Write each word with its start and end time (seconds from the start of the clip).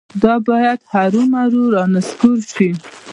دا 0.23 0.33
باید 0.47 0.79
هرومرو 0.93 1.61
رانسکور 1.75 2.37
شي. 2.53 2.69